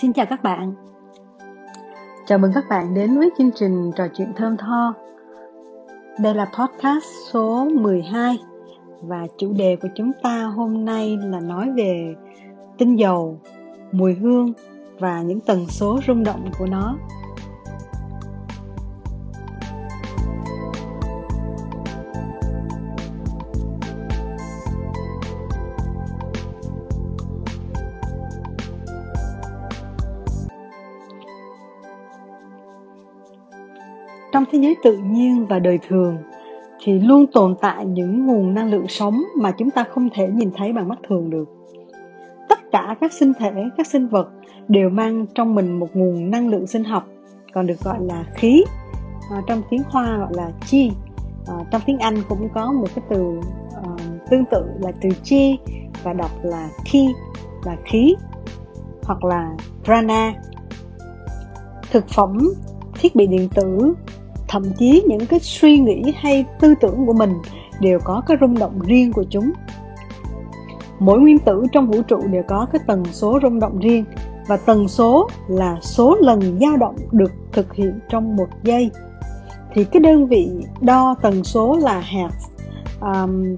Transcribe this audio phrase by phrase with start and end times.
[0.00, 0.74] Xin chào các bạn.
[2.26, 4.94] Chào mừng các bạn đến với chương trình trò chuyện thơm tho.
[6.18, 8.38] Đây là podcast số 12
[9.02, 12.14] và chủ đề của chúng ta hôm nay là nói về
[12.78, 13.40] tinh dầu,
[13.92, 14.52] mùi hương
[14.98, 16.96] và những tần số rung động của nó.
[34.52, 36.18] Thế giới tự nhiên và đời thường
[36.84, 40.50] thì luôn tồn tại những nguồn năng lượng sống mà chúng ta không thể nhìn
[40.56, 41.48] thấy bằng mắt thường được.
[42.48, 44.28] Tất cả các sinh thể các sinh vật
[44.68, 47.08] đều mang trong mình một nguồn năng lượng sinh học
[47.54, 48.64] còn được gọi là khí.
[49.30, 50.92] À, trong tiếng hoa gọi là chi.
[51.46, 55.58] À, trong tiếng anh cũng có một cái từ uh, tương tự là từ chi
[56.02, 57.08] và đọc là ki
[57.64, 58.14] là khí
[59.02, 60.34] hoặc là prana.
[61.90, 62.38] Thực phẩm
[62.94, 63.94] thiết bị điện tử
[64.50, 67.32] thậm chí những cái suy nghĩ hay tư tưởng của mình
[67.80, 69.52] đều có cái rung động riêng của chúng.
[70.98, 74.04] Mỗi nguyên tử trong vũ trụ đều có cái tần số rung động riêng
[74.46, 78.90] và tần số là số lần dao động được thực hiện trong một giây.
[79.74, 82.50] Thì cái đơn vị đo tần số là hertz
[83.00, 83.56] um,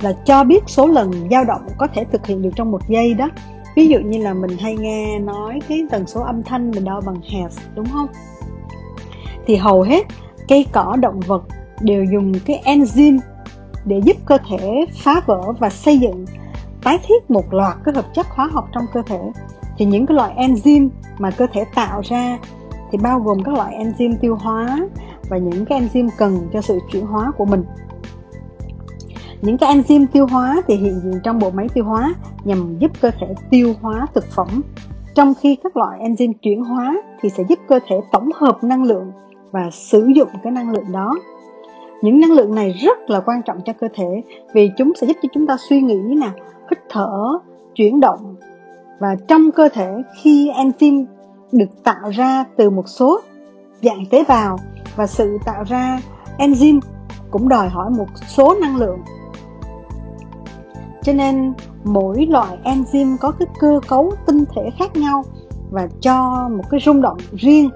[0.00, 3.14] là cho biết số lần dao động có thể thực hiện được trong một giây
[3.14, 3.30] đó.
[3.76, 7.00] Ví dụ như là mình hay nghe nói cái tần số âm thanh mình đo
[7.06, 8.06] bằng hertz đúng không?
[9.46, 10.06] Thì hầu hết
[10.48, 11.42] cây cỏ, động vật
[11.80, 13.18] đều dùng cái enzyme
[13.84, 16.26] để giúp cơ thể phá vỡ và xây dựng,
[16.84, 19.20] tái thiết một loạt các hợp chất hóa học trong cơ thể.
[19.76, 22.38] Thì những cái loại enzyme mà cơ thể tạo ra
[22.90, 24.78] thì bao gồm các loại enzyme tiêu hóa
[25.28, 27.64] và những cái enzyme cần cho sự chuyển hóa của mình.
[29.42, 32.14] Những cái enzyme tiêu hóa thì hiện diện trong bộ máy tiêu hóa
[32.44, 34.62] nhằm giúp cơ thể tiêu hóa thực phẩm.
[35.14, 38.82] Trong khi các loại enzyme chuyển hóa thì sẽ giúp cơ thể tổng hợp năng
[38.82, 39.12] lượng
[39.54, 41.14] và sử dụng cái năng lượng đó.
[42.02, 44.22] Những năng lượng này rất là quan trọng cho cơ thể
[44.52, 46.28] vì chúng sẽ giúp cho chúng ta suy nghĩ nè,
[46.70, 47.38] hít thở,
[47.74, 48.36] chuyển động.
[48.98, 51.04] Và trong cơ thể, khi enzyme
[51.52, 53.20] được tạo ra từ một số
[53.82, 54.58] dạng tế bào
[54.96, 56.00] và sự tạo ra
[56.38, 56.80] enzyme
[57.30, 58.98] cũng đòi hỏi một số năng lượng.
[61.02, 61.52] Cho nên,
[61.84, 65.24] mỗi loại enzyme có cái cơ cấu tinh thể khác nhau
[65.70, 67.70] và cho một cái rung động riêng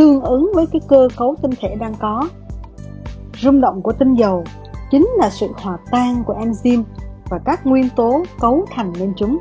[0.00, 2.28] tương ứng với cái cơ cấu tinh thể đang có.
[3.40, 4.44] Rung động của tinh dầu
[4.90, 6.82] chính là sự hòa tan của enzyme
[7.28, 9.38] và các nguyên tố cấu thành nên chúng.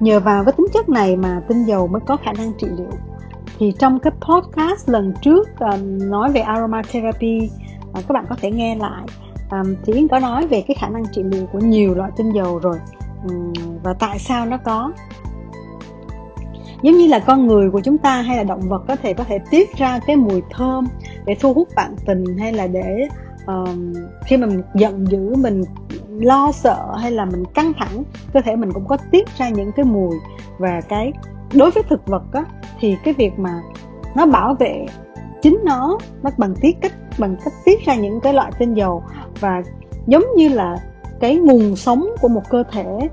[0.00, 2.90] Nhờ vào cái tính chất này mà tinh dầu mới có khả năng trị liệu.
[3.58, 7.50] Thì trong cái podcast lần trước um, nói về aromatherapy
[7.90, 9.04] uh, các bạn có thể nghe lại.
[9.50, 12.30] Um, thì Yến có nói về cái khả năng trị liệu của nhiều loại tinh
[12.30, 12.78] dầu rồi.
[13.28, 14.92] Um, và tại sao nó có?
[16.82, 19.24] Giống như là con người của chúng ta hay là động vật có thể có
[19.24, 20.86] thể tiết ra cái mùi thơm
[21.24, 23.08] để thu hút bạn tình hay là để
[23.44, 23.68] uh,
[24.26, 25.62] khi mà mình giận dữ mình
[26.08, 29.72] lo sợ hay là mình căng thẳng cơ thể mình cũng có tiết ra những
[29.72, 30.16] cái mùi.
[30.58, 31.12] Và cái
[31.52, 32.44] đối với thực vật á,
[32.80, 33.62] thì cái việc mà
[34.14, 34.86] nó bảo vệ
[35.42, 39.02] chính nó nó bằng tiết cách bằng cách tiết ra những cái loại tinh dầu
[39.40, 39.62] và
[40.06, 40.76] giống như là
[41.20, 43.08] cái nguồn sống của một cơ thể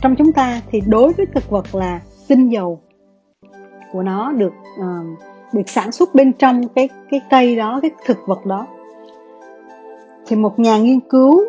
[0.00, 2.80] trong chúng ta thì đối với thực vật là tinh dầu
[3.92, 5.18] của nó được uh,
[5.52, 8.66] được sản xuất bên trong cái cái cây đó cái thực vật đó.
[10.26, 11.44] Thì một nhà nghiên cứu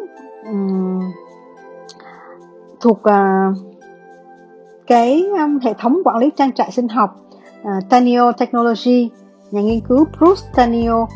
[0.46, 1.00] um,
[2.80, 3.58] thuộc uh,
[4.88, 7.16] cái um, hệ thống quản lý trang trại sinh học
[7.62, 9.10] uh, Tanio Technology
[9.52, 11.08] nhà nghiên cứu Bruce Tanio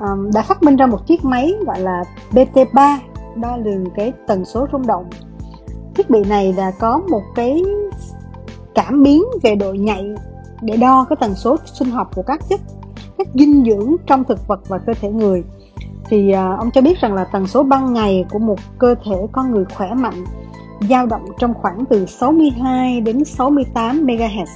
[0.00, 2.98] um, đã phát minh ra một chiếc máy gọi là BT3
[3.36, 5.04] đo lường cái tần số rung động.
[5.94, 7.62] Thiết bị này là có một cái
[8.74, 10.14] cảm biến về độ nhạy
[10.62, 12.60] để đo cái tần số sinh học của các chất,
[13.18, 15.44] các dinh dưỡng trong thực vật và cơ thể người
[16.08, 19.16] thì à, ông cho biết rằng là tần số ban ngày của một cơ thể
[19.32, 20.24] con người khỏe mạnh
[20.88, 24.46] dao động trong khoảng từ 62 đến 68 MHz.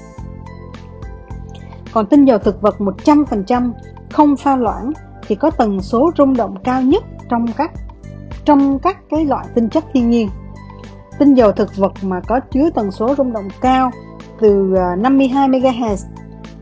[1.92, 3.72] Còn tinh dầu thực vật 100%
[4.10, 4.92] không pha loãng
[5.26, 7.70] thì có tần số rung động cao nhất trong các
[8.44, 10.28] trong các cái loại tinh chất thiên nhiên.
[11.18, 13.90] Tinh dầu thực vật mà có chứa tần số rung động cao
[14.40, 15.96] từ à, 52 MHz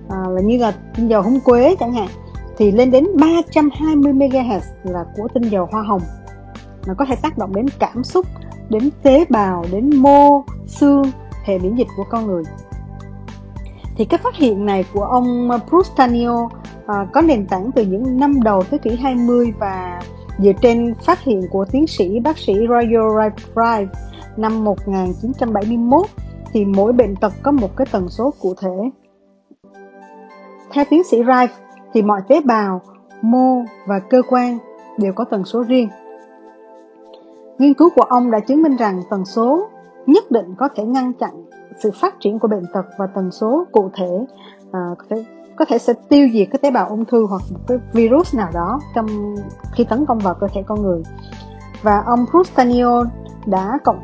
[0.09, 2.09] à, là như là tinh dầu húng quế chẳng hạn
[2.57, 6.03] thì lên đến 320 MHz là của tinh dầu hoa hồng.
[6.87, 8.27] Nó có thể tác động đến cảm xúc
[8.69, 11.03] đến tế bào đến mô xương
[11.45, 12.43] hệ miễn dịch của con người.
[13.97, 16.49] Thì cái phát hiện này của ông Prustanio
[16.87, 20.01] à, có nền tảng từ những năm đầu thế kỷ 20 và
[20.39, 23.87] dựa trên phát hiện của tiến sĩ bác sĩ Royal Rife
[24.37, 26.07] năm 1971
[26.55, 28.91] thì mỗi bệnh tật có một cái tần số cụ thể.
[30.73, 31.49] Theo tiến sĩ Rife
[31.93, 32.81] thì mọi tế bào,
[33.23, 34.59] mô và cơ quan
[34.99, 35.89] đều có tần số riêng.
[37.59, 39.69] Nghiên cứu của ông đã chứng minh rằng tần số
[40.07, 41.45] nhất định có thể ngăn chặn
[41.79, 44.27] sự phát triển của bệnh tật và tần số cụ thể
[44.73, 45.25] à, có thể
[45.57, 48.51] có thể sẽ tiêu diệt cái tế bào ung thư hoặc một cái virus nào
[48.55, 49.07] đó trong
[49.73, 51.03] khi tấn công vào cơ thể con người
[51.83, 53.05] và ông Prustanio
[53.47, 53.99] đã cộng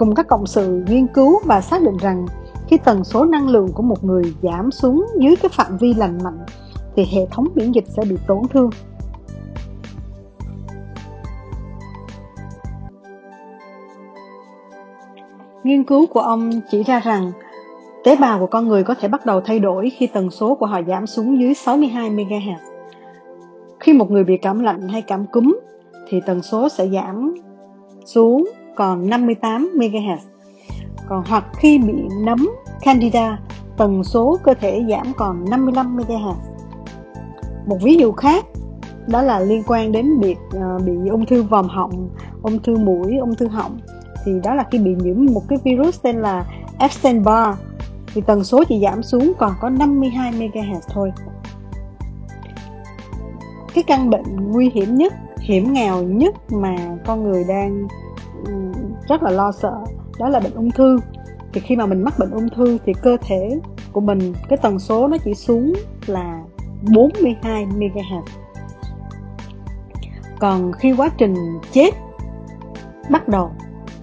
[0.00, 2.26] cùng các cộng sự nghiên cứu và xác định rằng
[2.68, 6.18] khi tần số năng lượng của một người giảm xuống dưới cái phạm vi lành
[6.24, 6.38] mạnh,
[6.96, 8.70] thì hệ thống miễn dịch sẽ bị tổn thương
[15.64, 17.32] Nghiên cứu của ông chỉ ra rằng
[18.04, 20.66] tế bào của con người có thể bắt đầu thay đổi khi tần số của
[20.66, 22.56] họ giảm xuống dưới 62 MHz.
[23.80, 25.58] Khi một người bị cảm lạnh hay cảm cúm,
[26.08, 27.34] thì tần số sẽ giảm
[28.04, 28.44] xuống
[28.76, 30.18] còn 58 MHz.
[31.08, 31.94] Còn hoặc khi bị
[32.24, 32.50] nấm
[32.82, 33.38] candida,
[33.76, 36.34] tần số cơ thể giảm còn 55 MHz.
[37.66, 38.44] Một ví dụ khác
[39.06, 42.10] đó là liên quan đến việc uh, bị ung thư vòm họng,
[42.42, 43.78] ung thư mũi, ung thư họng
[44.24, 46.44] thì đó là khi bị nhiễm một cái virus tên là
[46.78, 47.54] Epstein-Barr
[48.14, 51.12] thì tần số chỉ giảm xuống còn có 52 MHz thôi.
[53.74, 56.76] Cái căn bệnh nguy hiểm nhất, hiểm nghèo nhất mà
[57.06, 57.88] con người đang
[59.08, 59.74] rất là lo sợ
[60.18, 60.98] đó là bệnh ung thư.
[61.52, 63.60] Thì khi mà mình mắc bệnh ung thư thì cơ thể
[63.92, 65.72] của mình, cái tần số nó chỉ xuống
[66.06, 66.42] là
[66.94, 68.22] 42 MHz.
[70.40, 71.34] Còn khi quá trình
[71.72, 71.94] chết
[73.10, 73.50] bắt đầu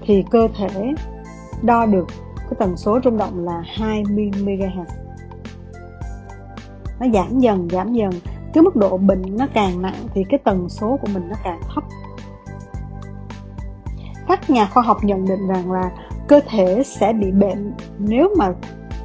[0.01, 0.94] thì cơ thể
[1.62, 2.07] đo được
[2.38, 4.86] cái tần số rung động là 20 MHz
[7.00, 8.12] nó giảm dần giảm dần
[8.54, 11.60] cái mức độ bệnh nó càng nặng thì cái tần số của mình nó càng
[11.75, 11.84] thấp
[14.27, 15.91] các nhà khoa học nhận định rằng là
[16.27, 18.53] cơ thể sẽ bị bệnh nếu mà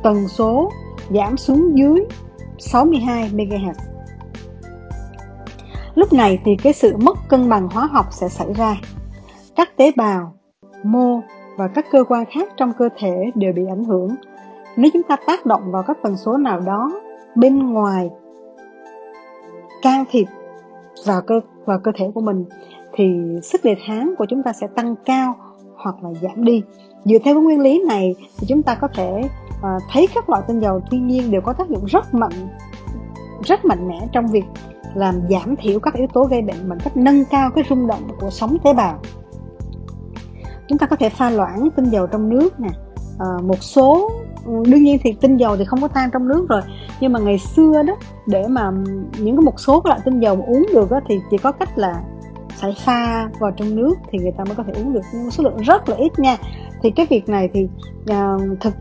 [0.02, 0.70] tần số
[1.10, 2.04] giảm xuống dưới
[2.58, 3.74] 62 MHz
[5.94, 8.76] lúc này thì cái sự mất cân bằng hóa học sẽ xảy ra
[9.56, 10.34] các tế bào,
[10.82, 11.20] mô
[11.56, 14.08] và các cơ quan khác trong cơ thể đều bị ảnh hưởng.
[14.76, 17.00] Nếu chúng ta tác động vào các tần số nào đó
[17.34, 18.10] bên ngoài
[19.82, 20.26] can thiệp
[21.06, 22.44] vào cơ vào cơ thể của mình
[22.94, 25.34] thì sức đề kháng của chúng ta sẽ tăng cao
[25.76, 26.62] hoặc là giảm đi.
[27.04, 29.22] Dựa theo cái nguyên lý này thì chúng ta có thể
[29.58, 32.48] uh, thấy các loại tinh dầu thiên nhiên đều có tác dụng rất mạnh
[33.44, 34.44] rất mạnh mẽ trong việc
[34.94, 38.08] làm giảm thiểu các yếu tố gây bệnh bằng cách nâng cao cái rung động
[38.20, 38.98] của sóng tế bào
[40.68, 42.68] chúng ta có thể pha loãng tinh dầu trong nước nè
[43.18, 44.10] à, một số
[44.44, 46.60] ừ, đương nhiên thì tinh dầu thì không có tan trong nước rồi
[47.00, 47.96] nhưng mà ngày xưa đó
[48.26, 48.70] để mà
[49.18, 52.02] những cái một số loại tinh dầu uống được đó, thì chỉ có cách là
[52.56, 55.44] phải pha vào trong nước thì người ta mới có thể uống được nhưng số
[55.44, 56.36] lượng rất là ít nha.
[56.82, 57.68] Thì cái việc này thì
[58.10, 58.74] uh, thực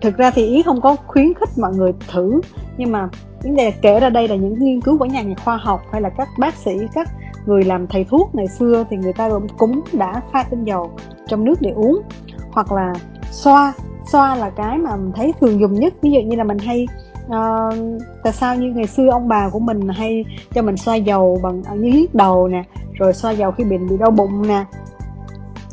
[0.00, 2.40] thực ra thì ý không có khuyến khích mọi người thử.
[2.76, 3.08] Nhưng mà
[3.42, 6.00] vấn đề kể ra đây là những nghiên cứu của nhà nhà khoa học hay
[6.00, 7.10] là các bác sĩ các
[7.46, 10.90] người làm thầy thuốc ngày xưa thì người ta cũng đã pha tinh dầu
[11.26, 12.02] trong nước để uống.
[12.50, 12.92] Hoặc là
[13.30, 13.72] xoa
[14.12, 15.94] xoa là cái mà mình thấy thường dùng nhất.
[16.02, 16.86] Ví dụ như là mình hay
[17.26, 20.24] uh, tại sao như ngày xưa ông bà của mình hay
[20.54, 22.62] cho mình xoa dầu bằng như đầu nè
[22.98, 24.64] rồi xoa dầu khi mình bị đau bụng nè.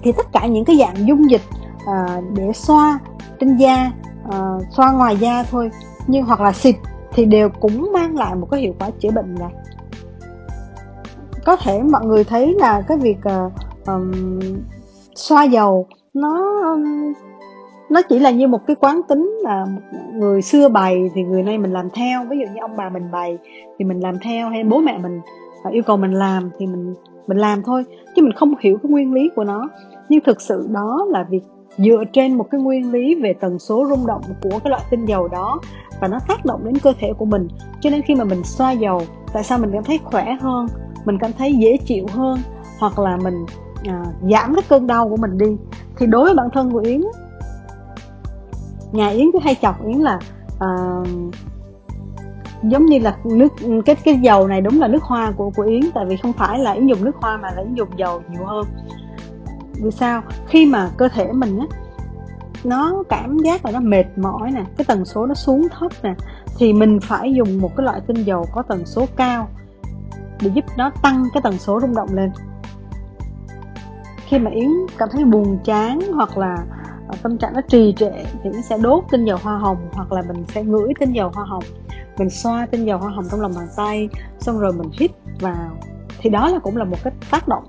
[0.04, 1.42] Thì tất cả những cái dạng dung dịch
[1.88, 3.00] à, để xoa
[3.40, 3.92] trên da
[4.32, 5.70] à, xoa ngoài da thôi.
[6.08, 6.76] Nhưng hoặc là xịt
[7.14, 9.54] thì đều cũng mang lại một cái hiệu quả chữa bệnh này.
[11.46, 13.50] Có thể mọi người thấy là cái việc à,
[13.86, 14.40] um,
[15.16, 17.14] xoa dầu nó um,
[17.90, 19.66] nó chỉ là như một cái quán tính là
[20.14, 22.26] người xưa bày thì người nay mình làm theo.
[22.30, 23.38] Ví dụ như ông bà mình bày
[23.80, 25.22] thì mình làm theo hay bố mẹ mình
[25.64, 26.94] à, yêu cầu mình làm thì mình
[27.28, 27.84] mình làm thôi
[28.16, 29.70] chứ mình không hiểu cái nguyên lý của nó.
[30.10, 31.44] Nhưng thực sự đó là việc
[31.78, 35.06] dựa trên một cái nguyên lý về tần số rung động của cái loại tinh
[35.06, 35.60] dầu đó
[36.02, 37.48] và nó tác động đến cơ thể của mình.
[37.82, 39.02] Cho nên khi mà mình xoa dầu
[39.34, 40.68] tại sao mình cảm thấy khỏe hơn
[41.06, 42.40] mình cảm thấy dễ chịu hơn
[42.80, 43.46] hoặc là mình
[43.84, 45.58] à, giảm cái cơn đau của mình đi
[45.98, 47.02] thì đối với bản thân của yến
[48.92, 50.20] nhà yến cứ hay chọc yến là
[50.60, 50.68] à,
[52.64, 53.54] giống như là nước,
[53.86, 56.60] cái cái dầu này đúng là nước hoa của của yến, tại vì không phải
[56.60, 58.66] là yến dùng nước hoa mà là yến dùng dầu nhiều hơn.
[59.84, 60.22] Vì sao?
[60.48, 61.66] Khi mà cơ thể mình á,
[62.64, 66.14] nó cảm giác là nó mệt mỏi nè, cái tần số nó xuống thấp nè,
[66.58, 69.48] thì mình phải dùng một cái loại tinh dầu có tần số cao
[70.42, 72.32] để giúp nó tăng cái tần số rung động lên.
[74.26, 76.56] Khi mà yến cảm thấy buồn chán hoặc là
[77.10, 78.12] à, tâm trạng nó trì trệ
[78.44, 81.32] thì yến sẽ đốt tinh dầu hoa hồng hoặc là mình sẽ ngửi tinh dầu
[81.34, 81.64] hoa hồng
[82.18, 85.78] mình xoa tinh dầu hoa hồng trong lòng bàn tay xong rồi mình hít vào.
[86.20, 87.64] Thì đó là cũng là một cái tác động.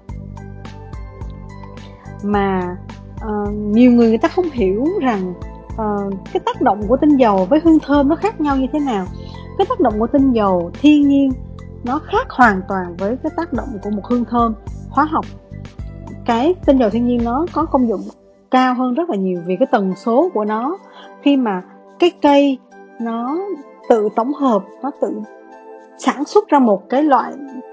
[2.22, 2.76] Mà
[3.14, 5.34] uh, nhiều người người ta không hiểu rằng
[5.72, 8.78] uh, cái tác động của tinh dầu với hương thơm nó khác nhau như thế
[8.78, 9.06] nào.
[9.58, 11.30] Cái tác động của tinh dầu thiên nhiên
[11.84, 14.54] nó khác hoàn toàn với cái tác động của một hương thơm
[14.90, 15.24] hóa học.
[16.26, 18.00] Cái tinh dầu thiên nhiên nó có công dụng
[18.50, 20.78] cao hơn rất là nhiều vì cái tần số của nó.
[21.22, 21.62] Khi mà
[21.98, 22.58] cái cây
[23.00, 23.38] nó
[23.88, 25.12] tự tổng hợp nó tự
[25.98, 27.32] sản xuất ra một cái loại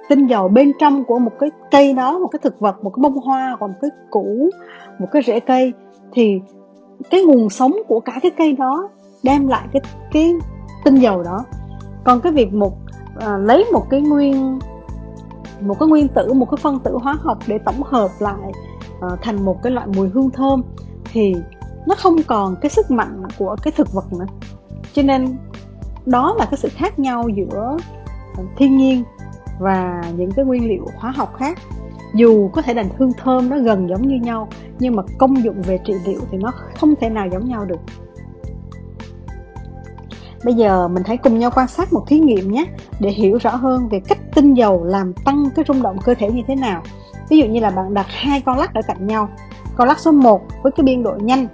[0.10, 3.02] tinh dầu bên trong của một cái cây đó một cái thực vật một cái
[3.02, 4.50] bông hoa hoặc một cái củ
[5.00, 5.74] một cái rễ cây
[6.12, 6.40] thì
[7.10, 8.90] cái nguồn sống của cả cái cây đó
[9.24, 10.34] đem lại cái cái
[10.86, 11.46] tinh dầu đó
[12.04, 12.74] còn cái việc một
[13.20, 14.60] à, lấy một cái nguyên
[15.62, 18.52] một cái nguyên tử một cái phân tử hóa học để tổng hợp lại
[19.02, 20.64] à, thành một cái loại mùi hương thơm
[21.12, 21.36] thì
[21.88, 24.26] nó không còn cái sức mạnh của cái thực vật nữa
[24.94, 25.38] cho nên
[26.06, 27.78] đó là cái sự khác nhau giữa
[28.38, 29.04] ờ, thiên nhiên
[29.60, 31.58] và những cái nguyên liệu hóa học khác.
[32.14, 34.48] Dù có thể là hương thơm nó gần giống như nhau,
[34.80, 37.80] nhưng mà công dụng về trị liệu thì nó không thể nào giống nhau được.
[40.44, 42.66] Bây giờ mình hãy cùng nhau quan sát một thí nghiệm nhé,
[43.00, 46.32] để hiểu rõ hơn về cách tinh dầu làm tăng cái rung động cơ thể
[46.32, 46.84] như thế nào.
[47.30, 49.30] Ví dụ như là bạn đặt hai con lắc ở cạnh nhau,
[49.76, 51.48] con lắc số 1 với cái biên độ nhanh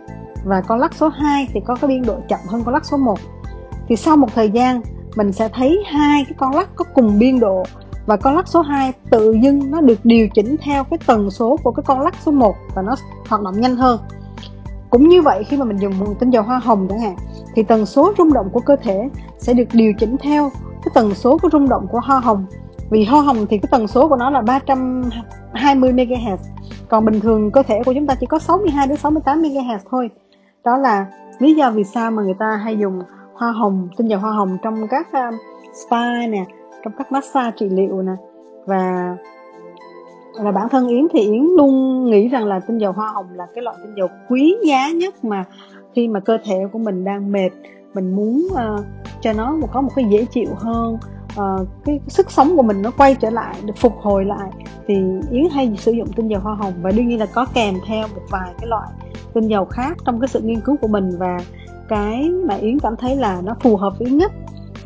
[0.45, 2.97] và con lắc số 2 thì có cái biên độ chậm hơn con lắc số
[2.97, 3.19] 1
[3.87, 4.81] thì sau một thời gian,
[5.15, 7.63] mình sẽ thấy hai cái con lắc có cùng biên độ.
[8.05, 11.57] Và con lắc số 2 tự dưng nó được điều chỉnh theo cái tần số
[11.63, 12.95] của cái con lắc số 1 và nó
[13.29, 13.99] hoạt động nhanh hơn.
[14.89, 17.15] Cũng như vậy, khi mà mình dùng tinh dầu hoa hồng chẳng hạn,
[17.55, 21.13] thì tần số rung động của cơ thể sẽ được điều chỉnh theo cái tần
[21.13, 22.45] số của rung động của hoa hồng.
[22.89, 26.37] Vì hoa hồng thì cái tần số của nó là 320 MHz
[26.89, 30.09] còn bình thường cơ thể của chúng ta chỉ có 62 đến 68 MHz thôi.
[30.63, 31.05] Đó là
[31.39, 33.01] lý do vì sao mà người ta hay dùng
[33.37, 35.07] hoa hồng tinh dầu hoa hồng trong các
[35.73, 36.45] spa nè
[36.83, 38.13] trong các massage trị liệu nè.
[38.65, 39.15] Và
[40.33, 43.47] là bản thân Yến thì Yến luôn nghĩ rằng là tinh dầu hoa hồng là
[43.55, 45.45] cái loại tinh dầu quý giá nhất mà
[45.95, 47.49] khi mà cơ thể của mình đang mệt
[47.93, 48.85] mình muốn uh,
[49.21, 50.97] cho nó có một cái dễ chịu hơn
[51.39, 54.49] uh, cái sức sống của mình nó quay trở lại được phục hồi lại
[54.87, 54.95] thì
[55.31, 56.73] Yến hay sử dụng tinh dầu hoa hồng.
[56.81, 58.89] Và đương nhiên là có kèm theo một vài cái loại
[59.33, 61.09] tinh dầu khác trong cái sự nghiên cứu của mình.
[61.19, 61.37] Và
[61.89, 64.31] cái mà Yến cảm thấy là nó phù hợp với Yến nhất.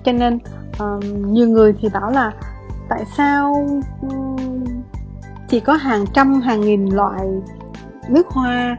[0.04, 0.40] Cho nên
[0.84, 2.32] uh, nhiều người thì bảo là
[2.90, 3.68] tại sao
[5.50, 7.28] chỉ có hàng trăm hàng nghìn loại
[8.10, 8.78] nước hoa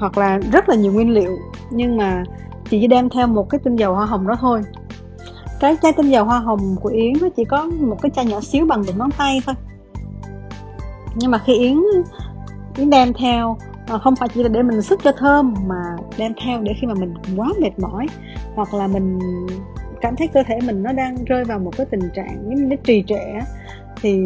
[0.00, 1.38] hoặc là rất là nhiều nguyên liệu
[1.70, 2.24] nhưng mà
[2.70, 4.62] chỉ đem theo một cái tinh dầu hoa hồng đó thôi.
[5.60, 8.40] Cái chai tinh dầu hoa hồng của Yến nó chỉ có một cái chai nhỏ
[8.40, 9.54] xíu bằng đỉnh ngón tay thôi.
[11.14, 11.82] Nhưng mà khi Yến
[12.76, 13.56] Yến đem theo
[13.86, 16.86] à, không phải chỉ là để mình sức cho thơm mà đem theo để khi
[16.86, 18.06] mà mình quá mệt mỏi
[18.54, 19.18] hoặc là mình
[20.00, 22.64] cảm thấy cơ thể mình nó đang rơi vào một cái tình trạng giống như
[22.64, 23.40] nó trì trệ
[24.02, 24.24] thì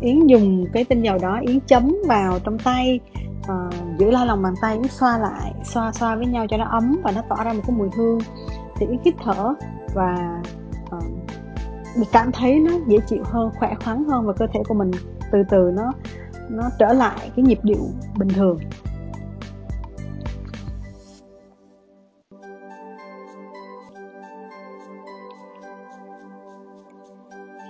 [0.00, 3.00] yến dùng cái tinh dầu đó yến chấm vào trong tay
[3.40, 6.64] uh, giữ lại lòng bàn tay yến xoa lại xoa xoa với nhau cho nó
[6.64, 8.18] ấm và nó tỏa ra một cái mùi hương.
[8.76, 9.54] Thì yến hít thở
[9.94, 10.42] và
[10.96, 14.90] uh, cảm thấy nó dễ chịu hơn khỏe khoắn hơn và cơ thể của mình
[15.32, 15.92] từ từ nó
[16.50, 17.88] nó trở lại cái nhịp điệu
[18.18, 18.58] bình thường.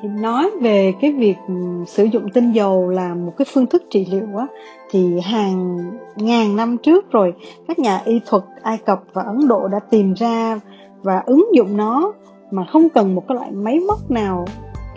[0.02, 1.54] Thì nói về cái việc ừ,
[1.86, 4.46] sử dụng tinh dầu là một cái phương thức trị liệu á,
[4.90, 5.78] thì hàng
[6.16, 7.34] ngàn năm trước rồi,
[7.68, 10.60] các nhà y thuật Ai Cập và Ấn Độ đã tìm ra
[11.02, 12.12] và ứng dụng nó
[12.50, 14.44] mà không cần một cái loại máy móc nào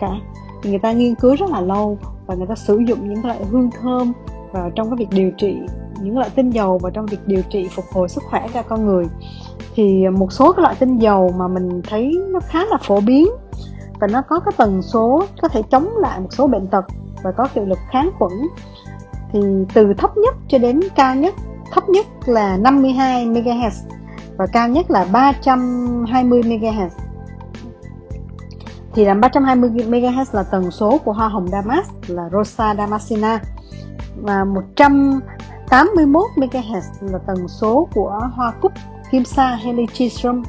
[0.00, 0.10] cả.
[0.62, 3.38] Thì người ta nghiên cứu rất là lâu và người ta sử dụng những loại
[3.50, 4.12] hương thơm
[4.52, 5.56] vào trong cái việc điều trị,
[6.02, 8.86] những loại tinh dầu và trong việc điều trị phục hồi sức khỏe cho con
[8.86, 9.04] người.
[9.74, 13.28] Thì một số cái loại tinh dầu mà mình thấy nó khá là phổ biến
[14.04, 16.84] và nó có cái tần số, có thể chống lại một số bệnh tật
[17.22, 18.32] và có hiệu lực kháng khuẩn.
[19.32, 19.40] Thì
[19.74, 21.34] từ thấp nhất cho đến cao nhất,
[21.72, 23.70] thấp nhất là 52 MHz
[24.36, 26.88] và cao nhất là 320 MHz
[28.94, 33.40] thì là 320 MHz là tần số của hoa hồng Damas, là Rosa damascena.
[34.16, 38.72] Và 181 MHz là tần số của hoa cúc
[39.10, 40.42] Kim Sa Helichrysum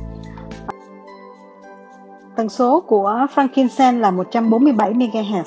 [2.35, 5.43] Tần số của frankincense là 147 MHz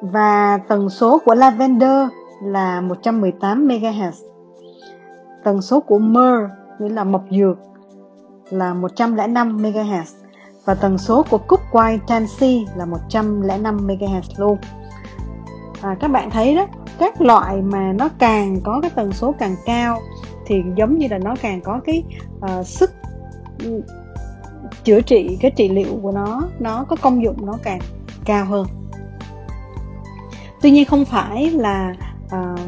[0.00, 2.08] và tần số của lavender
[2.42, 4.12] là 118 MHz.
[5.44, 7.58] Tần số của myrrh nghĩa là mộc dược
[8.50, 10.04] là 105 MHz
[10.64, 14.58] và tần số của cúc quay tansy là 105 MHz luôn.
[15.82, 16.66] À, các bạn thấy đó,
[16.98, 20.00] các loại mà nó càng có cái tần số càng cao
[20.46, 22.04] thì giống như là nó càng có cái
[22.36, 22.90] uh, sức
[24.84, 27.80] chữa trị cái trị liệu của nó nó có công dụng nó càng
[28.24, 28.66] cao hơn.
[30.62, 31.94] Tuy nhiên không phải là
[32.26, 32.60] uh,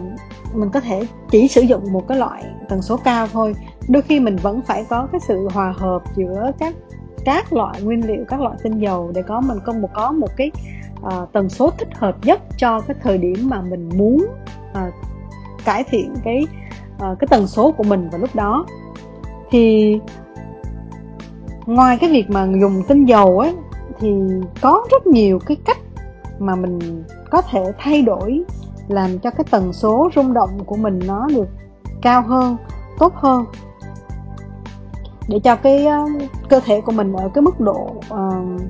[0.55, 3.55] mình có thể chỉ sử dụng một cái loại tần số cao thôi.
[3.89, 6.75] Đôi khi mình vẫn phải có cái sự hòa hợp giữa các
[7.25, 10.37] các loại nguyên liệu các loại tinh dầu để có mình có một có một
[10.37, 10.51] cái
[11.01, 14.27] uh, tần số thích hợp nhất cho cái thời điểm mà mình muốn
[14.71, 14.95] uh,
[15.65, 16.47] cải thiện cái
[16.95, 18.67] uh, cái tần số của mình vào lúc đó.
[19.51, 19.99] Thì
[21.67, 23.55] ngoài cái việc mà dùng tinh dầu ấy
[23.99, 24.15] thì
[24.61, 25.79] có rất nhiều cái cách
[26.39, 28.45] mà mình có thể thay đổi
[28.89, 31.49] làm cho cái tần số rung động của mình nó được
[32.03, 32.57] cao hơn
[32.99, 33.45] tốt hơn.
[35.29, 38.61] Để cho cái uh, cơ thể của mình ở cái mức độ uh,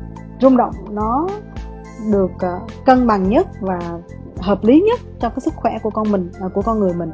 [0.40, 1.28] rung động nó
[2.12, 3.78] được uh, cân bằng nhất và
[4.38, 7.10] hợp lý nhất cho cái sức khỏe của con mình uh, của con người mình.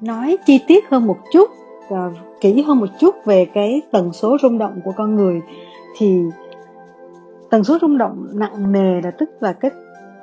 [0.00, 1.50] Nói chi tiết hơn một chút
[1.88, 5.40] và kỹ hơn một chút về cái tần số rung động của con người
[5.96, 6.22] thì
[7.50, 9.70] tần số rung động nặng nề là tức là cái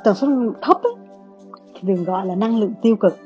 [0.04, 0.94] tần số rung động thấp ấy,
[1.74, 3.18] thì đừng gọi là năng lượng tiêu cực.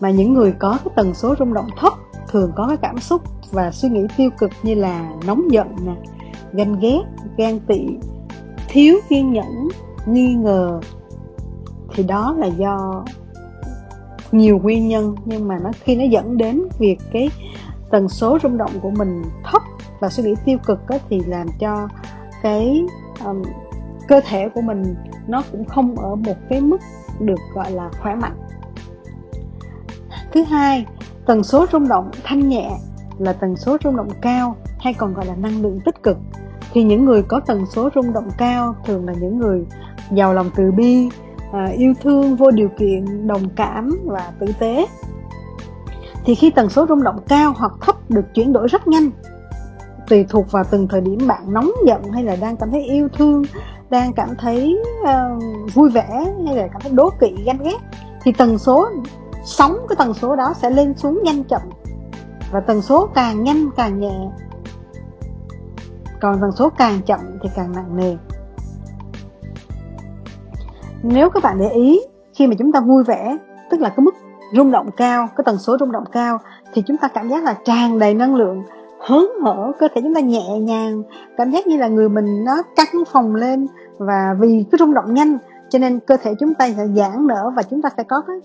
[0.00, 1.92] Mà những người có cái tần số rung động thấp
[2.28, 5.94] thường có cái cảm xúc và suy nghĩ tiêu cực như là nóng giận nè
[6.52, 7.02] ganh ghét
[7.36, 7.86] gan tị
[8.68, 9.68] thiếu kiên nhẫn
[10.06, 10.80] nghi ngờ
[11.94, 13.04] thì đó là do
[14.32, 15.14] nhiều nguyên nhân.
[15.24, 17.30] Nhưng mà nó khi nó dẫn đến việc cái
[17.92, 19.62] tần số rung động của mình thấp
[20.00, 21.88] và suy nghĩ tiêu cực đó, thì làm cho
[22.42, 22.86] cái
[23.24, 23.42] um,
[24.08, 24.94] cơ thể của mình
[25.26, 26.80] nó cũng không ở một cái mức
[27.20, 28.36] được gọi là khỏe mạnh.
[30.32, 30.86] Thứ hai
[31.26, 32.70] tần số rung động thanh nhẹ
[33.18, 36.18] là tần số rung động cao hay còn gọi là năng lượng tích cực.
[36.72, 39.66] Thì những người có tần số rung động cao thường là những người
[40.12, 41.08] giàu lòng từ bi
[41.52, 44.86] à, yêu thương vô điều kiện đồng cảm và tử tế
[46.24, 49.10] thì khi tần số rung động cao hoặc thấp được chuyển đổi rất nhanh
[50.08, 53.08] tùy thuộc vào từng thời điểm bạn nóng giận hay là đang cảm thấy yêu
[53.16, 53.42] thương
[53.90, 55.42] đang cảm thấy uh,
[55.74, 57.78] vui vẻ hay là cảm thấy đố kỵ ganh ghét
[58.22, 58.88] thì tần số
[59.44, 61.62] sóng cái tần số đó sẽ lên xuống nhanh chậm
[62.52, 64.30] và tần số càng nhanh càng nhẹ.
[66.20, 68.16] Còn tần số càng chậm thì càng nặng nề.
[71.02, 72.00] Nếu các bạn để ý
[72.34, 73.38] khi mà chúng ta vui vẻ
[73.70, 74.14] tức là cái mức
[74.52, 76.38] rung động cao cái tần số rung động cao
[76.72, 78.62] thì chúng ta cảm giác là tràn đầy năng lượng
[79.00, 81.02] hớn hở cơ thể chúng ta nhẹ nhàng
[81.36, 83.66] cảm giác như là người mình nó căng phòng lên
[83.98, 85.38] và vì cái rung động nhanh
[85.70, 88.36] cho nên cơ thể chúng ta sẽ giãn nở và chúng ta sẽ có cái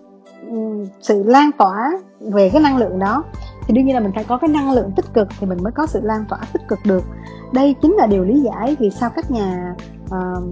[1.02, 3.24] sự lan tỏa về cái năng lượng đó.
[3.67, 5.72] Thì đương nhiên là mình phải có cái năng lượng tích cực thì mình mới
[5.72, 7.04] có sự lan tỏa tích cực được.
[7.54, 10.43] Đây chính là điều lý giải vì sao các nhà uh,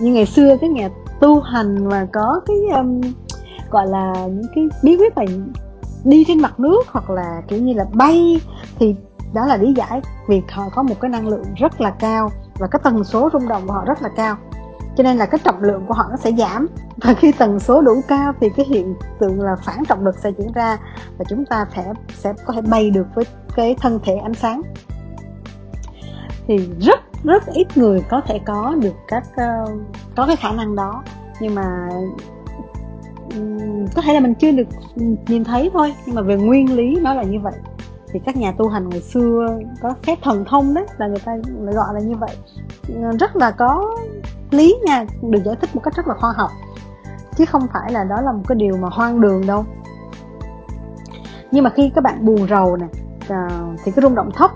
[0.00, 0.88] như ngày xưa các nhà
[1.20, 3.00] tu hành mà có cái um,
[3.72, 5.22] gọi là những cái bí quyết mà
[6.04, 8.40] đi trên mặt nước hoặc là kiểu như là bay
[8.78, 8.96] thì
[9.34, 12.66] đó là lý giải việc họ có một cái năng lượng rất là cao và
[12.66, 14.36] cái tần số rung động của họ rất là cao.
[14.96, 16.66] Cho nên là cái trọng lượng của họ nó sẽ giảm.
[16.96, 20.30] Và khi tần số đủ cao thì cái hiện tượng là phản trọng lực sẽ
[20.38, 20.78] diễn ra
[21.18, 23.24] và chúng ta sẽ sẽ có thể bay được với
[23.56, 24.62] cái thân thể ánh sáng.
[26.46, 29.70] Thì rất rất ít người có thể có được các uh,
[30.16, 31.02] có cái khả năng đó.
[31.40, 31.88] Nhưng mà
[33.94, 34.68] có thể là mình chưa được
[35.26, 37.54] nhìn thấy thôi, nhưng mà về nguyên lý nó là như vậy.
[38.12, 41.36] Thì các nhà tu hành ngày xưa có phép thần thông đấy là người ta
[41.72, 42.36] gọi là như vậy.
[43.20, 43.96] Rất là có
[44.50, 46.50] lý nha, được giải thích một cách rất là khoa học.
[47.36, 49.64] Chứ không phải là đó là một cái điều mà hoang đường đâu.
[51.50, 52.86] Nhưng mà khi các bạn buồn rầu nè
[53.28, 53.48] à,
[53.84, 54.50] thì cái rung động thấp,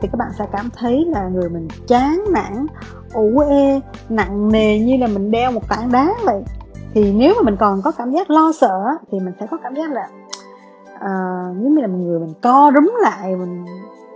[0.00, 2.66] thì các bạn sẽ cảm thấy là người mình chán nản,
[3.12, 6.42] ủ ê, nặng nề như là mình đeo một tảng đá vậy
[6.96, 8.80] thì nếu mà mình còn có cảm giác lo sợ
[9.12, 10.08] thì mình sẽ có cảm giác là
[10.94, 13.64] uh, giống như là một người mình co rúm lại mình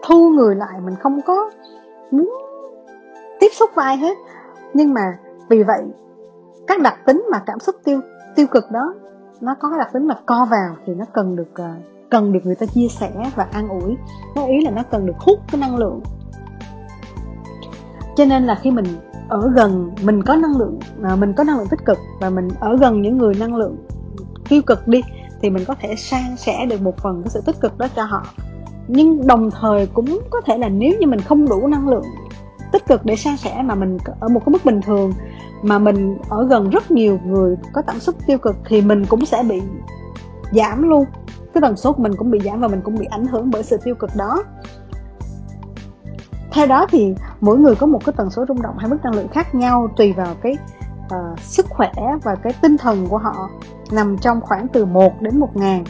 [0.05, 1.51] thu người lại mình không có
[2.11, 2.31] muốn
[3.41, 4.17] tiếp xúc với ai hết.
[4.75, 5.83] Nhưng mà vì vậy
[6.67, 8.01] các đặc tính mà cảm xúc tiêu
[8.37, 8.95] tiêu cực đó
[9.41, 12.55] nó có đặc tính là co vào thì nó cần được uh, cần được người
[12.55, 13.97] ta chia sẻ và an ủi.
[14.35, 16.01] Nó ý là nó cần được hút cái năng lượng.
[18.17, 18.87] Cho nên là khi mình
[19.31, 20.79] ở gần mình có năng lượng
[21.13, 23.77] uh, mình có năng lượng tích cực và mình ở gần những người năng lượng
[24.49, 25.03] tiêu cực đi
[25.43, 28.05] thì mình có thể san sẻ được một phần cái sự tích cực đó cho
[28.05, 28.27] họ.
[28.89, 32.05] Nhưng đồng thời cũng có thể là nếu như mình không đủ năng lượng
[32.73, 35.13] tích cực để san sẻ mà mình ở một cái mức bình thường
[35.63, 39.27] mà mình ở gần rất nhiều người có cảm xúc tiêu cực thì mình cũng
[39.27, 39.63] sẽ bị
[40.53, 41.05] giảm luôn.
[41.55, 43.63] Cái tần số của mình cũng bị giảm và mình cũng bị ảnh hưởng bởi
[43.63, 44.45] sự tiêu cực đó
[46.53, 49.15] theo đó thì mỗi người có một cái tần số rung động hay mức năng
[49.15, 50.57] lượng khác nhau tùy vào cái
[51.05, 53.51] uh, sức khỏe và cái tinh thần của họ
[53.91, 55.85] nằm trong khoảng từ 1 đến 1 ngàn.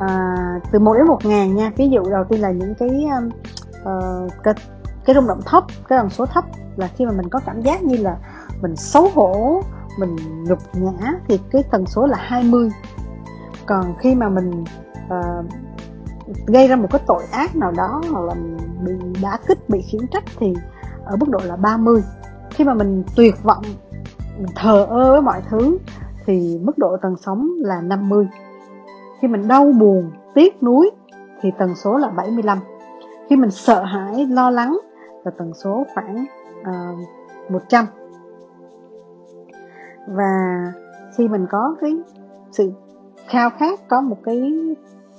[0.00, 0.34] À,
[0.72, 3.06] từ 1 đến 1 ngàn nha ví dụ đầu tiên là những cái
[3.82, 4.54] uh, cái,
[5.04, 6.44] cái rung động thấp cái tần số thấp
[6.76, 8.16] là khi mà mình có cảm giác như là
[8.60, 9.62] mình xấu hổ
[9.98, 12.70] mình nhục nhã thì cái tần số là 20
[13.66, 14.64] còn khi mà mình
[15.06, 15.46] uh,
[16.46, 18.34] gây ra một cái tội ác nào đó hoặc là
[18.84, 20.54] bị đá kích bị khiển trách thì
[21.04, 22.02] ở mức độ là 30
[22.50, 23.64] khi mà mình tuyệt vọng
[24.38, 25.78] mình thờ ơ với mọi thứ
[26.26, 28.28] thì mức độ tần sóng là 50
[29.20, 30.90] khi mình đau buồn tiếc nuối
[31.40, 32.58] thì tần số là 75
[33.28, 34.78] khi mình sợ hãi lo lắng
[35.24, 36.26] là tần số khoảng
[36.64, 37.84] ờ, uh, 100
[40.06, 40.62] và
[41.16, 41.96] khi mình có cái
[42.50, 42.72] sự
[43.28, 44.52] khao khát có một cái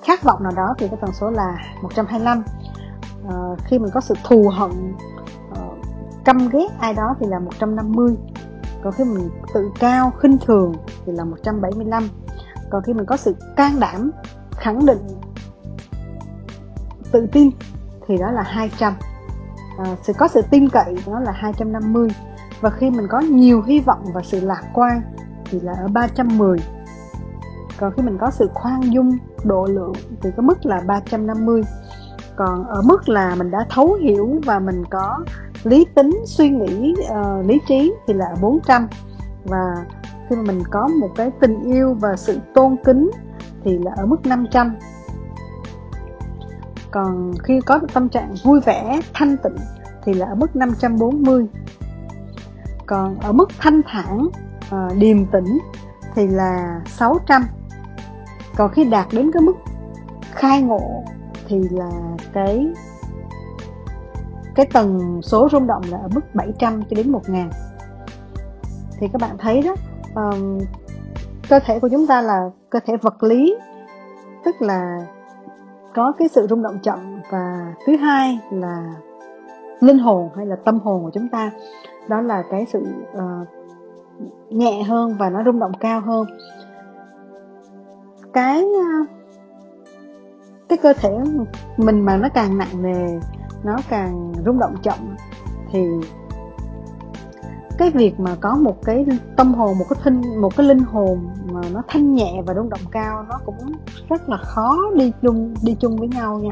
[0.04, 2.44] khát vọng nào đó thì cái tần số là 125 à,
[3.30, 4.72] ờ, khi mình có sự thù hận
[5.52, 5.78] uh,
[6.26, 8.16] căm ghét ai đó thì là 150
[8.84, 10.74] còn khi mình tự cao khinh thường
[11.06, 12.10] thì là 175
[12.70, 14.12] còn khi mình có sự can đảm
[14.52, 15.08] khẳng định
[17.12, 17.50] tự tin
[18.08, 18.98] thì đó là 200 à,
[19.78, 22.08] ờ, sự có sự tin cậy nó là 250
[22.62, 25.02] và khi mình có nhiều hy vọng và sự lạc quan
[25.46, 26.58] thì là ở 310
[27.80, 31.62] còn khi mình có sự khoan dung độ lượng thì có mức là 350
[32.36, 35.20] còn ở mức là mình đã thấu hiểu và mình có
[35.64, 38.88] lý tính suy nghĩ uh, lý trí thì là 400
[39.44, 39.86] và
[40.30, 43.12] khi mà mình có một cái tình yêu và sự tôn kính
[43.64, 44.76] thì là ở mức 500
[46.92, 49.56] còn khi có tâm trạng vui vẻ thanh tịnh
[50.04, 51.48] thì là ở mức 540
[52.86, 54.28] còn ở mức thanh thản
[54.76, 55.60] uh, điềm tĩnh
[56.16, 57.44] thì là 600
[58.60, 59.54] còn khi đạt đến cái mức
[60.32, 61.04] khai ngộ
[61.48, 61.90] thì là
[62.34, 62.68] cái
[64.56, 67.50] cái tần số rung động là ở mức 700 cho đến 1000
[69.00, 69.76] thì các bạn thấy đó
[70.16, 70.60] um,
[71.50, 73.56] cơ thể của chúng ta là cơ thể vật lý
[74.46, 74.98] tức là
[75.96, 78.94] có cái sự rung động chậm và thứ hai là
[79.80, 81.52] linh hồn hay là tâm hồn của chúng ta
[82.08, 82.84] đó là cái sự
[83.18, 83.48] uh,
[84.50, 86.26] nhẹ hơn và nó rung động cao hơn
[88.34, 89.06] cái ờ,
[90.70, 91.10] cái cơ thể
[91.78, 93.20] mình mà nó càng nặng nề,
[93.64, 95.16] nó càng rung động chậm
[95.72, 95.80] thì
[97.78, 99.06] cái việc mà có một cái
[99.38, 102.70] tâm hồn, một cái thinh một cái linh hồn mà nó thanh nhẹ và rung
[102.70, 103.72] động cao nó cũng
[104.10, 106.52] rất là khó đi chung đi chung với nhau nha.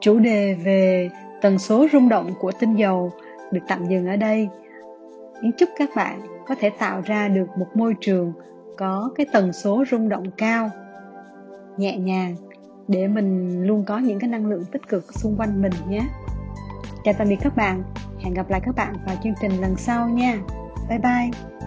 [0.00, 1.10] Chủ đề về
[1.42, 3.12] tần số rung động của tinh dầu
[3.52, 4.48] được tạm dừng ở đây.
[5.42, 8.32] Yến chúc các bạn có thể tạo ra được một môi trường
[8.76, 10.70] có cái tần số rung động cao,
[11.76, 12.36] nhẹ nhàng,
[12.88, 16.02] để mình luôn có những cái năng lượng tích cực xung quanh mình nhé.
[17.04, 17.82] Chào tạm biệt các bạn.
[18.18, 20.38] Hẹn gặp lại các bạn vào chương trình lần sau nha.
[20.88, 21.61] Bye bye.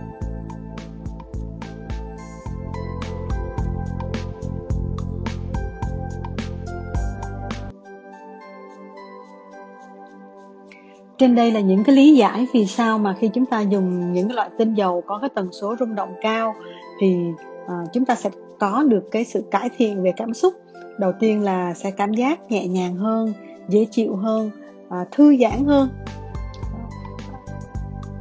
[11.17, 14.27] Trên đây là những cái lý giải vì sao mà khi chúng ta dùng những
[14.27, 16.53] cái loại tinh dầu có cái tần số rung động cao
[16.99, 17.17] thì
[17.65, 20.53] uh, chúng ta sẽ có được cái sự cải thiện về cảm xúc.
[20.99, 23.33] Đầu tiên là sẽ cảm giác nhẹ nhàng hơn,
[23.69, 24.51] dễ chịu hơn,
[24.87, 25.89] uh, thư giãn hơn.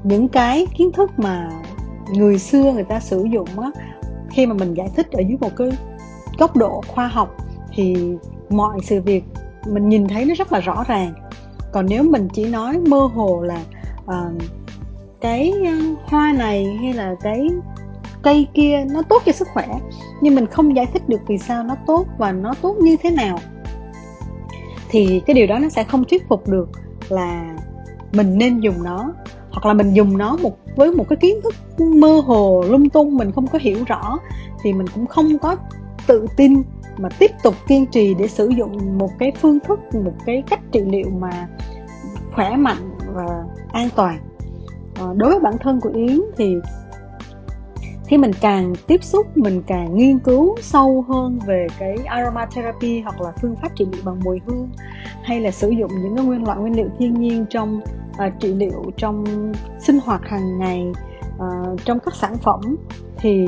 [0.05, 1.51] Những cái kiến thức mà
[2.15, 3.71] người xưa người ta sử dụng á,
[4.31, 5.71] khi mà mình giải thích ở dưới một cái
[6.39, 7.37] góc độ khoa học
[7.73, 7.97] thì
[8.51, 9.25] mọi sự việc
[9.67, 11.13] mình nhìn thấy nó rất là rõ ràng
[11.75, 13.61] còn nếu mình chỉ nói mơ hồ là
[14.05, 14.43] uh,
[15.21, 15.73] cái ờ,
[16.05, 17.49] hoa này hay là cái
[18.23, 19.67] cây kia nó tốt cho sức khỏe
[20.21, 23.11] nhưng mình không giải thích được vì sao nó tốt và nó tốt như thế
[23.11, 23.39] nào
[24.89, 26.69] thì cái điều đó nó sẽ không thuyết phục được
[27.09, 27.57] là
[28.13, 29.13] mình nên dùng nó
[29.51, 33.17] hoặc là mình dùng nó một với một cái kiến thức mơ hồ lung tung
[33.17, 34.19] mình không có hiểu rõ
[34.63, 35.57] thì mình cũng không có
[36.07, 36.63] tự tin
[36.99, 40.61] mà tiếp tục kiên trì để sử dụng một cái phương thức một cái cách
[40.73, 41.49] trị liệu mà
[42.35, 44.19] khỏe mạnh và an toàn.
[44.95, 46.57] À, đối với bản thân của yến thì
[48.07, 53.21] khi mình càng tiếp xúc mình càng nghiên cứu sâu hơn về cái aromatherapy hoặc
[53.21, 54.69] là phương pháp trị liệu bằng mùi hương
[55.23, 57.81] hay là sử dụng những cái nguyên loại nguyên liệu thiên nhiên trong
[58.27, 59.25] uh, trị liệu trong
[59.79, 60.93] sinh hoạt hàng ngày
[61.37, 62.77] uh, trong các sản phẩm
[63.17, 63.47] thì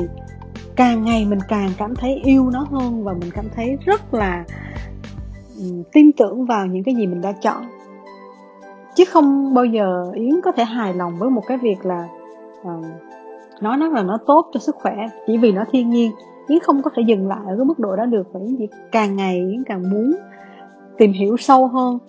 [0.77, 4.45] càng ngày mình càng cảm thấy yêu nó hơn và mình cảm thấy rất là
[5.57, 7.63] um, tin tưởng vào những cái gì mình đã chọn.
[8.95, 12.07] Chứ không bao giờ yến có thể hài lòng với một cái việc là
[12.61, 12.85] uh,
[13.61, 14.95] nói nó là nó tốt cho sức khỏe
[15.27, 16.11] chỉ vì nó thiên nhiên.
[16.47, 18.55] Yến không có thể dừng lại ở cái mức độ đó được và yến
[18.91, 20.15] càng ngày yến càng muốn
[20.97, 21.99] tìm hiểu sâu hơn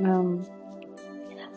[0.00, 0.40] uh,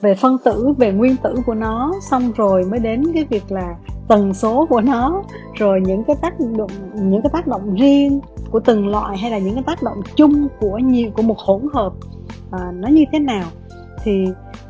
[0.02, 1.94] về phân tử về nguyên tử của nó.
[2.02, 3.76] Xong rồi mới đến cái việc là
[4.10, 8.20] tần số của nó rồi những cái tác động những cái tác động riêng
[8.52, 11.62] của từng loại hay là những cái tác động chung của nhiều của một hỗn
[11.74, 11.94] hợp
[12.52, 13.46] à, nó như thế nào.
[14.04, 14.26] Thì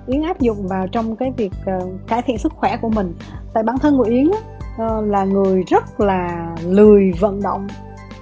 [0.07, 3.13] Yến áp dụng vào trong cái việc uh, cải thiện sức khỏe của mình.
[3.53, 7.67] Tại bản thân của Yến uh, là người rất là lười vận động.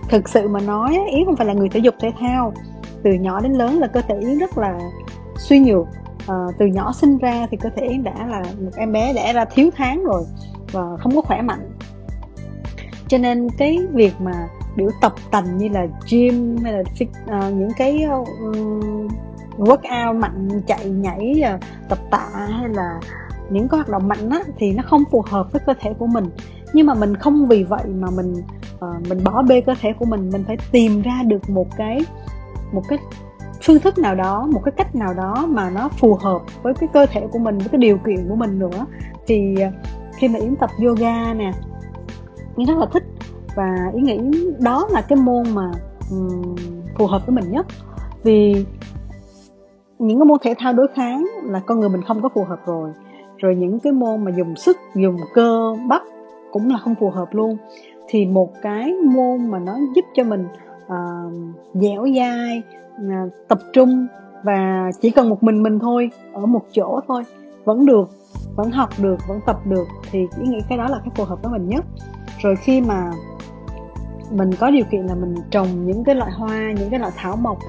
[0.09, 2.53] Thực sự mà nói Yến không phải là người thể dục thể thao.
[3.03, 4.79] Từ nhỏ đến lớn là cơ thể Yến rất là
[5.37, 5.87] suy nhược.
[6.27, 9.33] À, từ nhỏ sinh ra thì cơ thể Yến đã là một em bé đẻ
[9.33, 10.23] ra thiếu tháng rồi
[10.71, 11.71] và không có khỏe mạnh.
[13.07, 17.71] Cho nên cái việc mà biểu tập tành như là gym hay là uh, những
[17.77, 18.27] cái uh,
[19.57, 22.99] workout mạnh chạy nhảy uh, tập tạ hay là
[23.49, 26.07] những cái hoạt động mạnh á, thì nó không phù hợp với cơ thể của
[26.07, 26.29] mình.
[26.73, 28.33] Nhưng mà mình không vì vậy mà mình
[28.75, 30.29] uh, mình bỏ bê cơ thể của mình.
[30.29, 31.99] Mình phải tìm ra được một cái
[32.71, 32.99] một cái
[33.63, 36.89] phương thức nào đó một cái cách nào đó mà nó phù hợp với cái
[36.93, 38.85] cơ thể của mình với cái điều kiện của mình nữa.
[39.27, 39.55] Thì
[40.17, 41.51] khi mà yến tập yoga nè
[42.55, 43.03] yến rất là thích.
[43.55, 44.19] Và ý nghĩ
[44.59, 45.71] đó là cái môn mà
[46.11, 46.55] um,
[46.97, 47.65] phù hợp với mình nhất.
[48.23, 48.65] Vì
[49.99, 52.59] những cái môn thể thao đối kháng là con người mình không có phù hợp
[52.65, 52.89] rồi.
[53.37, 56.01] Rồi những cái môn mà dùng sức dùng cơ bắp
[56.51, 57.57] cũng là không phù hợp luôn.
[58.07, 60.45] Thì một cái môn mà nó giúp cho mình
[60.85, 61.33] uh,
[61.73, 62.63] dẻo dai
[62.95, 64.07] uh, tập trung
[64.43, 67.23] và chỉ cần một mình mình thôi ở một chỗ thôi
[67.65, 68.09] vẫn được
[68.57, 71.39] vẫn học được vẫn tập được thì ý nghĩ cái đó là cái phù hợp
[71.41, 71.85] với mình nhất.
[72.41, 73.11] Rồi khi mà
[74.31, 77.35] mình có điều kiện là mình trồng những cái loại hoa những cái loại thảo
[77.35, 77.59] mộc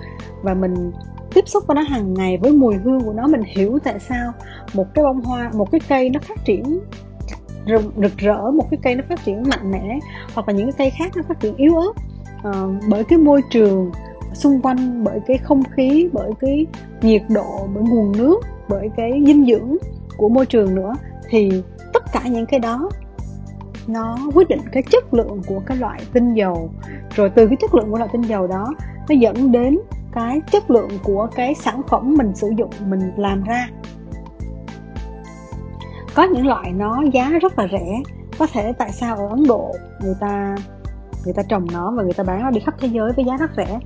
[0.42, 0.92] và mình
[1.34, 4.32] tiếp xúc với nó hàng ngày với mùi hương của nó mình hiểu tại sao
[4.74, 6.80] một cái bông hoa một cái cây nó phát triển
[7.96, 9.98] rực rỡ một cái cây nó phát triển mạnh mẽ
[10.34, 11.92] hoặc là những cái cây khác nó phát triển yếu ớt
[12.44, 12.52] à,
[12.88, 13.92] bởi cái môi trường
[14.32, 16.66] xung quanh bởi cái không khí bởi cái
[17.02, 19.76] nhiệt độ bởi nguồn nước bởi cái dinh dưỡng
[20.18, 20.92] của môi trường nữa,
[21.28, 22.90] thì tất cả những cái đó
[23.86, 26.70] nó quyết định cái chất lượng của cái loại tinh dầu.
[27.16, 28.74] Rồi từ cái chất lượng của loại tinh dầu đó,
[29.08, 29.78] nó dẫn đến
[30.12, 33.68] cái chất lượng của cái sản phẩm mình sử dụng, mình làm ra.
[36.14, 38.02] Có những loại nó giá rất là rẻ.
[38.38, 40.56] Có thể tại sao ở ấn độ người ta
[41.24, 43.36] người ta trồng nó và người ta bán nó đi khắp thế giới với giá
[43.36, 43.78] rất rẻ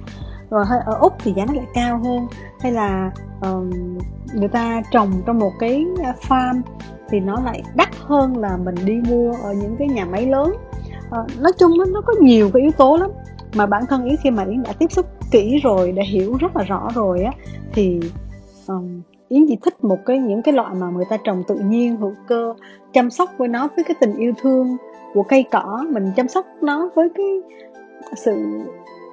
[0.53, 2.27] rồi ở úc thì giá nó lại cao hơn.
[2.61, 3.11] Hay là
[3.51, 3.67] uh,
[4.35, 5.85] người ta trồng trong một cái
[6.29, 6.63] farm
[7.09, 10.53] thì nó lại đắt hơn là mình đi mua ở những cái nhà máy lớn.
[11.07, 13.11] Uh, nói chung nó có nhiều cái yếu tố lắm.
[13.55, 16.57] Mà bản thân yến khi mà yến đã tiếp xúc kỹ rồi đã hiểu rất
[16.57, 17.33] là rõ rồi á
[17.73, 18.01] thì
[18.67, 21.97] um, yến chỉ thích một cái những cái loại mà người ta trồng tự nhiên
[21.97, 22.55] hữu cơ
[22.93, 24.77] chăm sóc với nó với cái tình yêu thương
[25.15, 27.27] của cây cỏ mình chăm sóc nó với cái
[28.17, 28.63] sự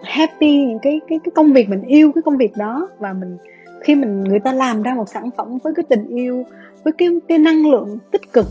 [0.03, 2.89] happy những cái cái cái công việc mình yêu cái công việc đó.
[2.99, 3.37] Và mình
[3.83, 6.43] khi mình người ta làm ra một sản phẩm với cái tình yêu
[6.83, 8.47] với cái cái năng lượng tích cực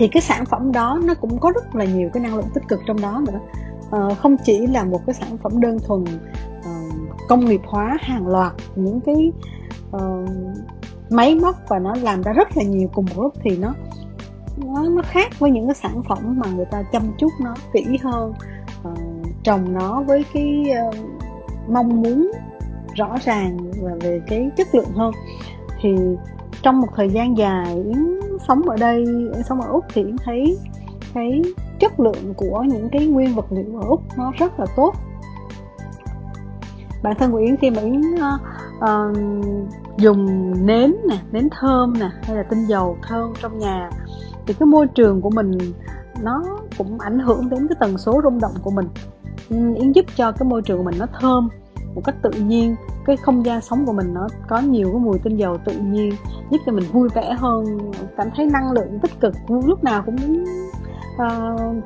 [0.00, 2.68] thì cái sản phẩm đó nó cũng có rất là nhiều cái năng lượng tích
[2.68, 3.40] cực trong đó nữa.
[3.90, 8.26] À, không chỉ là một cái sản phẩm đơn thuần uh, công nghiệp hóa hàng
[8.26, 9.32] loạt những cái
[9.96, 10.28] uh,
[11.10, 13.74] máy móc và nó làm ra rất là nhiều cùng một lúc thì nó
[14.56, 17.84] nó nó khác với những cái sản phẩm mà người ta chăm chút nó kỹ
[18.02, 18.32] hơn
[19.42, 20.94] trồng nó với cái uh,
[21.68, 22.30] mong muốn
[22.94, 25.12] rõ ràng và về cái chất lượng hơn.
[25.80, 25.96] Thì
[26.62, 30.16] trong một thời gian dài yến sống ở đây yến sống ở úc thì yến
[30.24, 30.58] thấy
[31.14, 31.42] cái
[31.80, 34.94] chất lượng của những cái nguyên vật liệu ở úc nó rất là tốt.
[37.02, 38.40] Bản thân của yến khi mà yến uh,
[38.78, 39.16] uh,
[39.96, 43.90] dùng nến nè nến thơm nè hay là tinh dầu thơm trong nhà
[44.46, 45.58] thì cái môi trường của mình
[46.22, 46.42] nó
[46.78, 48.88] cũng ảnh hưởng đến cái tần số rung động của mình
[49.50, 51.48] yến giúp cho cái môi trường của mình nó thơm
[51.94, 52.76] một cách tự nhiên.
[53.06, 56.12] Cái không gian sống của mình nó có nhiều cái mùi tinh dầu tự nhiên
[56.50, 57.64] giúp cho mình vui vẻ hơn
[58.16, 59.34] cảm thấy năng lượng tích cực.
[59.48, 60.44] Lúc nào cũng
[61.14, 61.84] uh,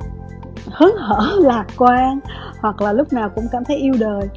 [0.67, 2.19] hớn hở lạc quan
[2.61, 4.29] hoặc là lúc nào cũng cảm thấy yêu đời.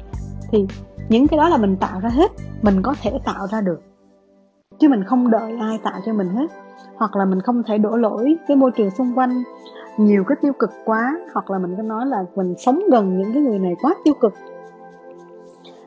[0.51, 0.67] Thì
[1.09, 3.81] những cái đó là mình tạo ra hết mình có thể tạo ra được.
[4.79, 6.47] Chứ mình không đợi ai tạo cho mình hết
[6.95, 9.43] hoặc là mình không thể đổ lỗi cái môi trường xung quanh
[9.99, 13.33] nhiều cái tiêu cực quá hoặc là mình có nói là mình sống gần những
[13.33, 14.33] cái người này quá tiêu cực.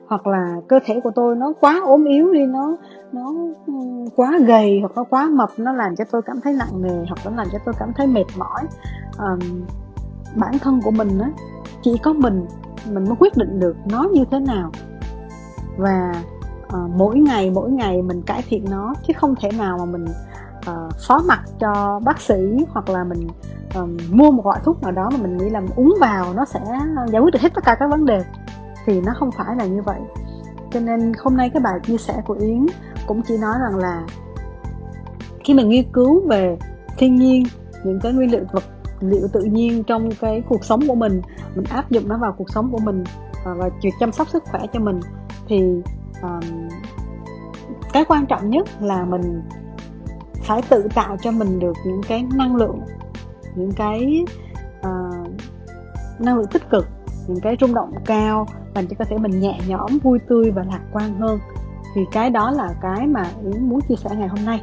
[0.06, 2.76] Hoặc là cơ thể của tôi nó quá ốm yếu đi nó
[3.12, 3.34] nó
[3.66, 3.72] ừ,
[4.16, 7.18] quá gầy hoặc nó quá mập nó làm cho tôi cảm thấy nặng nề hoặc
[7.24, 8.62] nó làm cho tôi cảm thấy mệt mỏi.
[9.18, 9.36] À,
[10.36, 11.30] bản thân của mình á
[11.82, 12.46] chỉ có mình
[12.92, 14.70] mình mới quyết định được nó như thế nào.
[15.76, 16.12] Và
[16.68, 20.04] à, mỗi ngày mỗi ngày mình cải thiện nó chứ không thể nào mà mình
[20.66, 20.74] à,
[21.06, 23.28] phó mặc cho bác sĩ hoặc là mình
[23.78, 26.60] uh, mua một loại thuốc nào đó mà mình nghĩ là uống vào nó sẽ
[27.12, 28.24] giải quyết được hết tất cả các vấn đề
[28.86, 30.00] thì nó không phải là như vậy.
[30.70, 32.66] Cho nên hôm nay cái bài chia sẻ của yến
[33.06, 34.06] cũng chỉ nói rằng là
[35.44, 36.58] khi mình nghiên cứu về
[36.98, 37.44] thiên nhiên
[37.84, 38.64] những cái nguyên liệu vật
[39.00, 41.22] liệu tự nhiên trong cái cuộc sống của mình
[41.54, 43.04] mình áp dụng nó vào cuộc sống của mình
[43.44, 45.00] à, và, và chăm sóc sức khỏe cho mình
[45.48, 45.82] thì
[46.22, 46.68] um,
[47.92, 49.42] cái quan trọng nhất là mình
[50.42, 52.80] phải tự tạo cho mình được những cái năng lượng
[53.54, 54.24] những cái
[54.80, 55.30] uh,
[56.18, 56.86] năng lượng tích cực
[57.28, 60.62] những cái rung động cao làm cho cơ thể mình nhẹ nhõm vui tươi và
[60.62, 61.38] lạc quan hơn.
[61.94, 64.62] Thì cái đó là cái mà yến muốn chia sẻ ngày hôm nay.